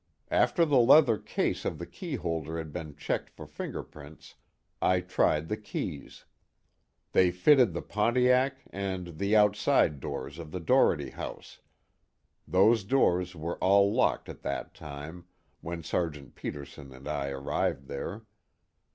[0.31, 4.33] After the leather case of the key holder had been checked for fingerprints,
[4.81, 6.25] I tried the keys.
[7.11, 11.59] They fitted the Pontiac and the outside doors of the Doherty house
[12.47, 15.25] those doors were all locked at that time,
[15.59, 18.23] when Sergeant Peterson and I arrived there.